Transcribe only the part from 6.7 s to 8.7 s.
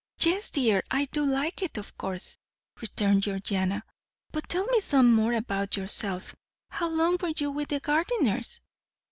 How long were you with the Gardiners?"